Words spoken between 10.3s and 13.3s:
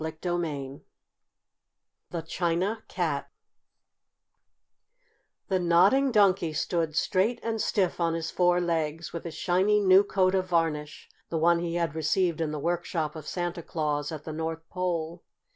of varnish the one he had received in the workshop of